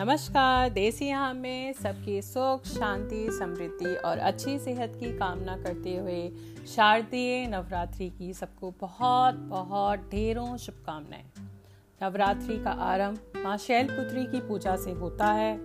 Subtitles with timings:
[0.00, 6.32] नमस्कार, देसी यहाँ में सबकी सुख, शांति, समृद्धि और अच्छी सेहत की कामना करते हुए
[6.66, 11.24] शारदीय नवरात्रि की सबको बहुत बहुत ढेरों शुभकामनाएँ।
[12.02, 15.58] नवरात्रि का आरंभ माँ शैलपुत्री की पूजा से होता है।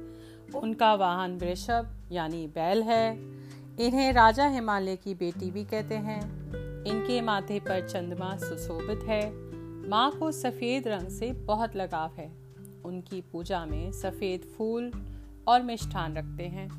[0.55, 3.15] उनका वाहन वृषभ, यानी बैल है।
[3.79, 6.21] इन्हें राजा हिमालय की बेटी भी कहते हैं।
[6.85, 9.33] इनके माथे पर चंद्रमा सुशोभित है।
[9.89, 12.40] माँ को सफ़ेद रंग से बहुत लगाव है।
[12.85, 14.91] उनकी पूजा में सफ़ेद फूल
[15.47, 16.69] और मिष्ठान रखते हैं।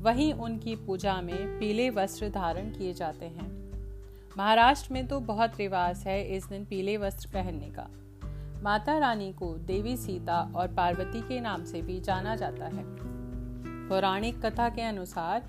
[0.00, 3.50] वहीं उनकी पूजा में पीले वस्त्र धारण किए जाते हैं।
[4.38, 7.88] महाराष्ट्र में तो बहुत रिवाज है इस दिन पीले वस्त्र पहनने का।
[8.62, 12.84] माता रानी को देवी सीता और पार्वती के नाम से भी जाना जाता है।
[13.88, 15.42] पौराणिक कथा के अनुसार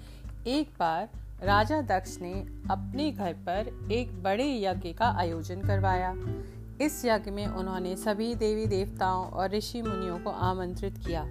[0.48, 1.09] एक बार
[1.44, 2.34] राजा दक्ष ने
[2.72, 6.14] अपने घर पर एक बड़े यज्ञ का आयोजन करवाया।
[6.82, 11.23] इस यज्ञ में उन्होंने सभी देवी देवताओं और ऋषि मुनियों को आमंत्रित किया।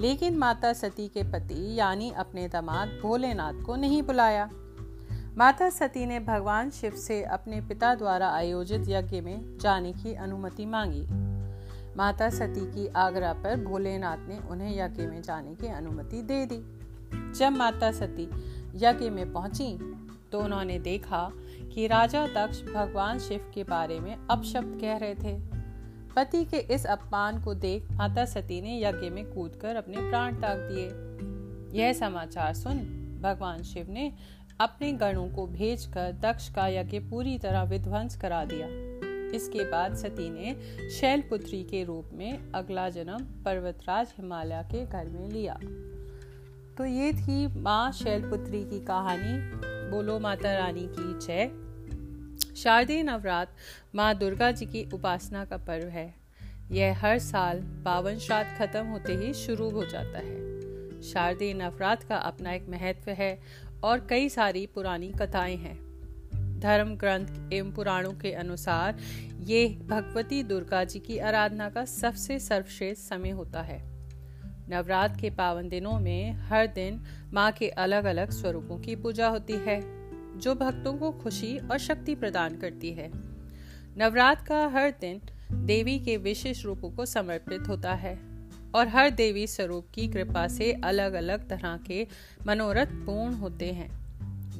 [0.00, 4.50] लेकिन माता सती के पति, यानी अपने दामाद भोलेनाथ को नहीं बुलाया।
[5.38, 10.66] माता सती ने भगवान शिव से अपने पिता द्वारा आयोजित यज्ञ में जाने की अनुमति
[10.66, 11.06] मांगी।
[11.96, 16.80] माता सती की आग्रह पर भोलेनाथ ने उन्हें यज्ञ में जाने की अनुमति दे दी।
[17.38, 18.30] जब माता सती
[18.74, 19.78] यज्ञ में पहुँची
[20.32, 21.32] तो उन्होंने देखा
[21.74, 25.38] कि राजा दक्ष भगवान शिव के बारे में अपशब्द कह रहे थे।
[26.16, 30.58] पति के इस अपमान को देख माता सती ने यज्ञ में कूदकर अपने प्राण त्याग
[30.58, 32.78] दिए। यह समाचार सुन
[33.22, 34.12] भगवान शिव ने
[34.60, 38.66] अपने गणों को भेजकर दक्ष का यज्ञ पूरी तरह विध्वंस करा दिया।
[39.36, 40.56] इसके बाद सती ने
[40.90, 45.54] शैलपुत्री के रूप में अगला जन्म पर्वतराज हिमालय के घर में लिया।
[46.78, 49.60] तो ये थी माँ शैलपुत्री की कहानी।
[49.90, 51.50] बोलो माता रानी की जय।
[52.56, 53.52] शारदीय नवरात्र
[53.94, 56.14] माँ दुर्गा जी की उपासना का पर्व है।
[56.70, 60.40] यह हर साल पावन श्राद्ध खत्म होते ही शुरू हो जाता है।
[61.02, 63.40] शारदीय नवरात्र का अपना एक महत्व है
[63.82, 65.90] और कई सारी पुरानी कथाएँ हैं।
[66.60, 68.98] धर्म ग्रंथ एवं पुराणों के अनुसार
[69.40, 73.99] ये भगवती दुर्गा जी की आराधना का सबसे सर्वश्रेष्ठ समय होता है।
[74.70, 79.52] नवरात्र के पावन दिनों में हर दिन माँ के अलग अलग स्वरूपों की पूजा होती
[79.52, 79.80] है,
[80.38, 83.10] जो भक्तों को खुशी और शक्ति प्रदान करती है।
[83.98, 85.20] नवरात्र का हर दिन
[85.52, 88.18] देवी के विशेष रूपों को समर्पित होता है
[88.74, 92.06] और हर देवी स्वरूप की कृपा से अलग अलग तरह के
[92.46, 93.90] मनोरथ पूर्ण होते हैं।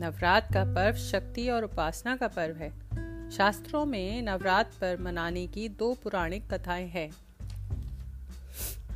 [0.01, 2.91] नवरात्र का पर्व शक्ति और उपासना का पर्व है।
[3.31, 7.11] शास्त्रों में नवरात्र पर मनाने की दो पुराणिक कथाएँ हैं।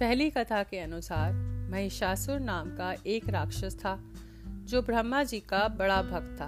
[0.05, 1.33] पहली कथा के अनुसार
[1.71, 4.05] महिषासुर नाम का एक राक्षस था,
[4.47, 6.47] जो ब्रह्मा जी का बड़ा भक्त था।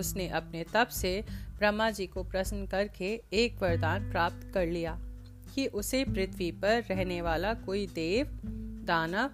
[0.00, 1.24] उसने अपने तप से
[1.58, 4.98] ब्रह्मा जी को प्रसन्न करके एक वरदान प्राप्त कर लिया
[5.54, 8.26] कि उसे पृथ्वी पर रहने वाला कोई देव,
[8.86, 9.30] दानव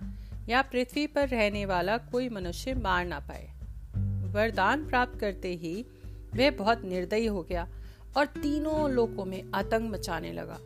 [0.48, 3.48] या पृथ्वी पर रहने वाला कोई मनुष्य मार ना पाए।
[4.32, 5.86] वरदान प्राप्त करते ही
[6.34, 7.68] वह बहुत निर्दयी हो गया
[8.16, 10.58] और तीनों लोकों में आतंक मचाने लगा।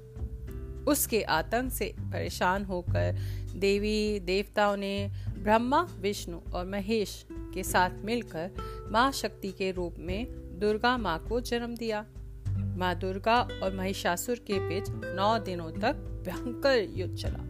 [0.86, 3.18] उसके आतंक से परेशान होकर
[3.54, 8.50] देवी देवताओं ने ब्रह्मा, विष्णु और महेश के साथ मिलकर
[8.90, 10.26] माँ शक्ति के रूप में
[10.58, 12.04] दुर्गा माँ को जन्म दिया।
[12.48, 17.42] माँ दुर्गा और महिषासुर के बीच नौ दिनों तक भयंकर युद्ध चला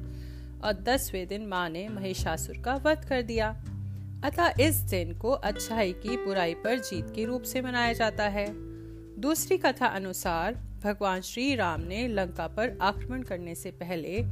[0.64, 3.48] और दसवें दिन माँ ने महिषासुर का वध कर दिया।
[4.24, 8.46] अतः इस दिन को अच्छाई की बुराई पर जीत के रूप से मनाया जाता है।
[9.20, 14.22] दूसरी कथा अनुसार भगवान श्री राम ने लंका पर आक्रमण करने से पहले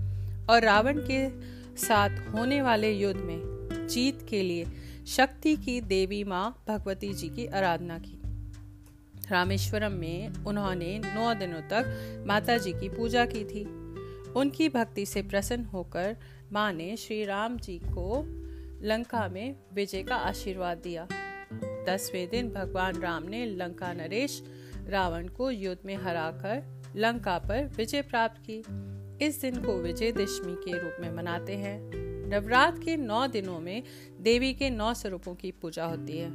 [0.50, 1.28] और रावण के
[1.76, 3.40] साथ होने वाले युद्ध में
[3.90, 4.66] जीत के लिए
[5.06, 8.20] शक्ति की देवी माँ भगवती जी की आराधना की।
[9.30, 13.64] रामेश्वरम में उन्होंने नौ दिनों तक माता जी की पूजा की थी।
[14.32, 16.16] उनकी भक्ति से प्रसन्न होकर
[16.52, 18.24] माँ ने श्री राम जी को
[18.82, 21.08] लंका में विजय का आशीर्वाद दिया।
[21.88, 24.42] दसवें दिन भगवान राम ने लंका नरेश
[24.88, 28.62] रावण को युद्ध में हराकर लंका पर विजय प्राप्त की।
[29.26, 31.90] इस दिन को विजयदशमी के रूप में मनाते हैं।
[32.28, 33.82] नवरात्र के नौ दिनों में
[34.20, 36.30] देवी के नौ स्वरूपों की पूजा होती है।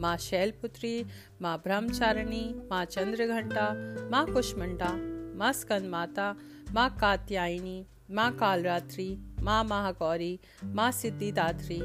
[0.00, 1.04] माँ शैलपुत्री,
[1.42, 3.74] माँ ब्रह्मचारिणी, माँ चंद्रघंटा,
[4.10, 4.90] माँ कुष्मंडा,
[5.38, 6.36] माँ स्कंद माता
[6.72, 11.80] माँ कात्यायनी, माँ कालरात्रि, माँ महागौरी, माँ सिद्धिदात्री।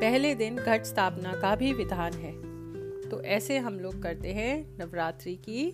[0.00, 2.51] पहले दिन घट स्थापना का भी विधान है।
[3.12, 5.64] तो ऐसे हम लोग करते हैं नवरात्रि की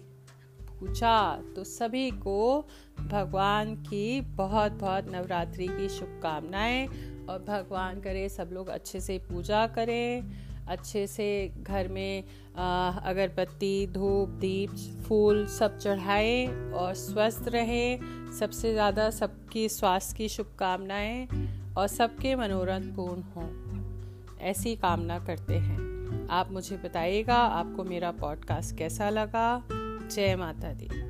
[0.60, 2.66] पूजा। तो सभी को
[3.00, 6.86] भगवान की बहुत बहुत नवरात्रि की शुभकामनाएँ
[7.30, 10.30] और भगवान करे सब लोग अच्छे से पूजा करें,
[10.68, 11.28] अच्छे से
[11.62, 14.70] घर में अगरबत्ती, धूप, दीप,
[15.08, 21.28] फूल सब चढ़ाएँ और स्वस्थ रहें। सबसे ज़्यादा सबकी स्वास्थ्य की शुभकामनाएँ
[21.76, 23.48] और सबके मनोरथ पूर्ण हों।
[24.38, 25.97] ऐसी कामना करते हैं।
[26.30, 29.68] आप मुझे बताइएगा आपको मेरा पॉडकास्ट कैसा लगा?
[30.10, 31.07] जय माता दी।